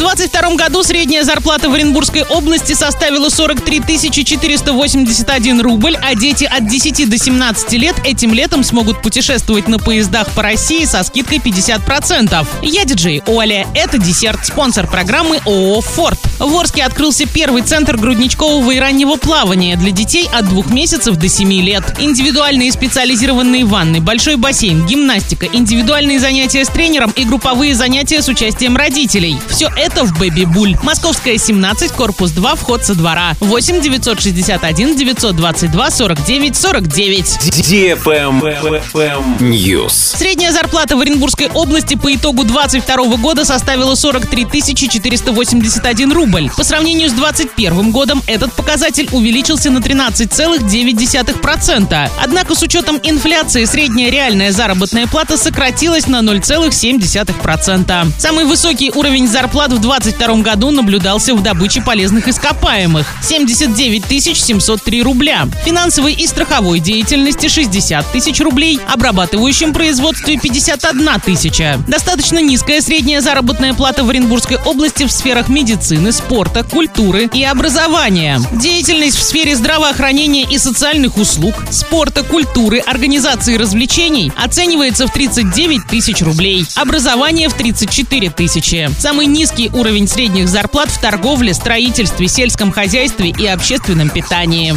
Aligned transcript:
22 0.00 0.54
году 0.54 0.82
средняя 0.82 1.24
зарплата 1.24 1.68
в 1.68 1.74
Оренбургской 1.74 2.22
области 2.22 2.72
составила 2.72 3.28
43 3.28 3.82
481 4.24 5.60
рубль, 5.60 5.94
а 6.00 6.14
дети 6.14 6.44
от 6.44 6.66
10 6.66 7.10
до 7.10 7.18
17 7.18 7.72
лет 7.74 7.96
этим 8.06 8.32
летом 8.32 8.64
смогут 8.64 9.02
путешествовать 9.02 9.68
на 9.68 9.78
поездах 9.78 10.30
по 10.30 10.42
России 10.42 10.86
со 10.86 11.02
скидкой 11.02 11.36
50%. 11.36 12.46
Я 12.62 12.84
диджей 12.86 13.22
Оля. 13.26 13.66
Это 13.74 13.98
десерт, 13.98 14.46
спонсор 14.46 14.86
программы 14.86 15.36
ООО 15.44 15.82
«Форд». 15.82 16.18
В 16.38 16.56
Орске 16.56 16.84
открылся 16.84 17.26
первый 17.26 17.60
центр 17.60 17.98
грудничкового 17.98 18.70
и 18.70 18.78
раннего 18.78 19.16
плавания 19.16 19.76
для 19.76 19.90
детей 19.90 20.26
от 20.32 20.48
двух 20.48 20.70
месяцев 20.70 21.16
до 21.16 21.28
7 21.28 21.52
лет. 21.60 21.84
Индивидуальные 21.98 22.72
специализированные 22.72 23.66
ванны, 23.66 24.00
большой 24.00 24.36
бассейн, 24.36 24.86
гимнастика, 24.86 25.46
индивидуальные 25.52 26.18
занятия 26.18 26.64
с 26.64 26.68
тренером 26.68 27.10
и 27.10 27.24
групповые 27.24 27.74
занятия 27.74 28.22
с 28.22 28.28
участием 28.28 28.78
родителей. 28.78 29.38
Все 29.50 29.68
это 29.76 29.89
в 29.98 30.18
Бэби 30.18 30.44
Буль. 30.44 30.76
Московская 30.82 31.38
17, 31.38 31.92
корпус 31.92 32.30
2, 32.30 32.54
вход 32.54 32.84
со 32.84 32.94
двора. 32.94 33.34
8 33.40 33.80
961 33.80 34.96
922 34.96 35.90
49 35.90 36.56
49. 36.56 37.26
News. 39.40 39.90
Средняя 39.90 40.52
зарплата 40.52 40.96
в 40.96 41.00
Оренбургской 41.00 41.48
области 41.48 41.94
по 41.94 42.14
итогу 42.14 42.44
2022 42.44 43.16
года 43.16 43.44
составила 43.44 43.94
43 43.94 44.46
481 44.74 46.12
рубль. 46.12 46.50
По 46.56 46.64
сравнению 46.64 47.08
с 47.08 47.12
2021 47.12 47.90
годом 47.90 48.22
этот 48.26 48.52
показатель 48.52 49.08
увеличился 49.12 49.70
на 49.70 49.78
13,9%. 49.78 52.10
Однако 52.22 52.54
с 52.54 52.62
учетом 52.62 53.00
инфляции 53.02 53.64
средняя 53.64 54.10
реальная 54.10 54.52
заработная 54.52 55.06
плата 55.06 55.36
сократилась 55.36 56.06
на 56.06 56.20
0,7%. 56.20 58.12
Самый 58.18 58.44
высокий 58.44 58.90
уровень 58.94 59.28
зарплат 59.28 59.72
в 59.72 59.79
2022 59.80 60.42
году 60.42 60.70
наблюдался 60.70 61.34
в 61.34 61.42
добыче 61.42 61.80
полезных 61.80 62.28
ископаемых– 62.28 63.06
79 63.22 64.36
703 64.36 65.02
рубля, 65.02 65.48
финансовой 65.64 66.12
и 66.12 66.26
страховой 66.26 66.80
деятельности– 66.80 67.48
60 67.48 68.12
тысяч 68.12 68.40
рублей, 68.40 68.78
обрабатывающем 68.92 69.72
производстве– 69.72 70.38
51 70.42 71.20
тысяча. 71.24 71.80
Достаточно 71.88 72.38
низкая 72.40 72.80
средняя 72.80 73.20
заработная 73.20 73.72
плата 73.72 74.04
в 74.04 74.10
Оренбургской 74.10 74.58
области 74.64 75.04
в 75.04 75.12
сферах 75.12 75.48
медицины, 75.48 76.12
спорта, 76.12 76.62
культуры 76.62 77.30
и 77.32 77.42
образования. 77.42 78.40
Деятельность 78.52 79.16
в 79.16 79.22
сфере 79.22 79.56
здравоохранения 79.56 80.44
и 80.44 80.58
социальных 80.58 81.16
услуг, 81.16 81.54
спорта, 81.70 82.22
культуры, 82.22 82.80
организации 82.80 83.56
развлечений 83.56 84.30
оценивается 84.36 85.06
в 85.06 85.12
39 85.12 85.86
тысяч 85.86 86.20
рублей. 86.20 86.66
Образование 86.74 87.48
в 87.48 87.54
34 87.54 88.30
тысячи. 88.30 88.90
Самый 88.98 89.26
низкий 89.26 89.69
уровень 89.72 90.08
средних 90.08 90.48
зарплат 90.48 90.90
в 90.90 91.00
торговле, 91.00 91.54
строительстве, 91.54 92.28
сельском 92.28 92.72
хозяйстве 92.72 93.30
и 93.30 93.46
общественном 93.46 94.10
питании. 94.10 94.72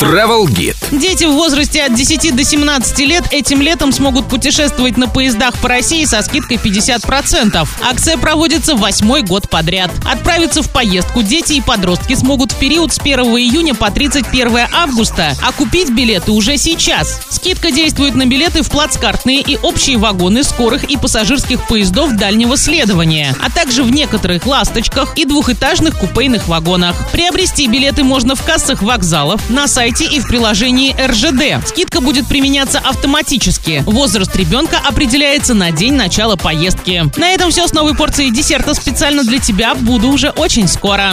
Travel 0.00 0.46
Guide. 0.46 0.76
Дети 0.92 1.24
в 1.24 1.32
возрасте 1.32 1.82
от 1.82 1.94
10 1.94 2.34
до 2.34 2.44
17 2.44 2.98
лет 3.00 3.24
этим 3.30 3.60
летом 3.60 3.92
смогут 3.92 4.28
путешествовать 4.28 4.96
на 4.96 5.08
поездах 5.08 5.54
по 5.58 5.68
России 5.68 6.04
со 6.04 6.22
скидкой 6.22 6.56
50%. 6.56 7.68
Акция 7.82 8.16
проводится 8.16 8.74
восьмой 8.74 9.22
год 9.22 9.48
подряд. 9.48 9.90
Отправиться 10.10 10.62
в 10.62 10.70
поездку 10.70 11.22
дети 11.22 11.54
и 11.54 11.60
подростки 11.60 12.14
смогут 12.14 12.52
в 12.52 12.58
период 12.58 12.92
с 12.92 12.98
1 12.98 13.20
июня 13.20 13.74
по 13.74 13.90
31 13.90 14.66
августа, 14.72 15.36
а 15.42 15.52
купить 15.52 15.90
билеты 15.90 16.32
уже 16.32 16.56
сейчас. 16.56 17.20
Скидка 17.30 17.70
действует 17.70 18.14
на 18.14 18.26
билеты 18.26 18.62
в 18.62 18.70
плацкартные 18.70 19.40
и 19.40 19.56
общие 19.56 19.96
вагоны 19.96 20.44
скорых 20.44 20.84
и 20.84 20.96
пассажирских 20.96 21.66
поездов 21.66 22.16
дальнего 22.16 22.56
следования, 22.56 23.34
а 23.40 23.50
также 23.50 23.82
в 23.82 23.90
некоторых 24.30 24.46
ласточках 24.46 25.12
и 25.16 25.24
двухэтажных 25.24 25.98
купейных 25.98 26.46
вагонах. 26.48 26.94
Приобрести 27.12 27.66
билеты 27.66 28.04
можно 28.04 28.34
в 28.34 28.44
кассах 28.44 28.82
вокзалов, 28.82 29.48
на 29.50 29.66
сайте 29.66 30.04
и 30.04 30.20
в 30.20 30.28
приложении 30.28 30.94
РЖД. 30.98 31.66
Скидка 31.66 32.00
будет 32.00 32.26
применяться 32.26 32.78
автоматически. 32.78 33.82
Возраст 33.86 34.34
ребенка 34.36 34.78
определяется 34.86 35.54
на 35.54 35.72
день 35.72 35.94
начала 35.94 36.36
поездки. 36.36 37.10
На 37.16 37.30
этом 37.30 37.50
все 37.50 37.66
с 37.66 37.72
новой 37.72 37.94
порцией 37.96 38.30
десерта 38.30 38.74
специально 38.74 39.24
для 39.24 39.38
тебя. 39.38 39.74
Буду 39.74 40.08
уже 40.08 40.30
очень 40.30 40.68
скоро. 40.68 41.12